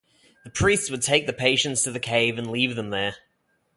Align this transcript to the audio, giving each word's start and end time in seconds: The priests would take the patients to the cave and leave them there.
The 0.43 0.49
priests 0.49 0.89
would 0.89 1.03
take 1.03 1.27
the 1.27 1.31
patients 1.31 1.83
to 1.83 1.91
the 1.91 1.99
cave 1.99 2.39
and 2.39 2.49
leave 2.49 2.75
them 2.75 2.89
there. 2.89 3.17